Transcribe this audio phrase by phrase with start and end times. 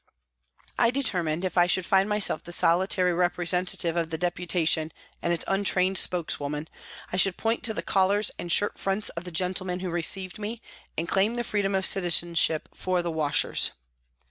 [0.79, 5.45] I determined, if I should find myself the solitary representative of the Deputation and its
[5.47, 6.69] untrained spokeswoman,
[7.13, 10.59] I should point to the collars and shirt fronts of the gentlemen who received me
[10.97, 13.73] and claim the freedom of citizenship for the washers.